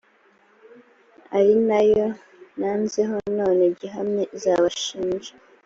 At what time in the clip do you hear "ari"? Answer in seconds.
1.37-1.53